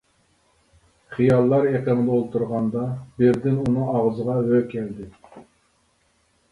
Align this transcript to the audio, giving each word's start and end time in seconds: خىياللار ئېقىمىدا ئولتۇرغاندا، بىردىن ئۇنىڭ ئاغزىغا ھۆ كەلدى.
خىياللار 1.15 1.67
ئېقىمىدا 1.73 2.15
ئولتۇرغاندا، 2.15 2.87
بىردىن 3.21 3.61
ئۇنىڭ 3.67 3.93
ئاغزىغا 3.99 4.41
ھۆ 4.51 4.65
كەلدى. 4.75 5.11